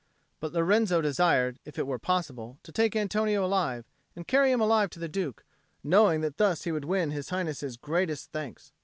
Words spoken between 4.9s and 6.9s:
the Duke, knowing that thus he would